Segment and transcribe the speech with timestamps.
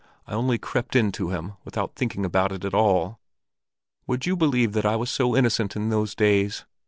[0.25, 3.19] I only crept in to him, without thinking about it at all.
[4.07, 6.65] Would you believe that I was so innocent in those days?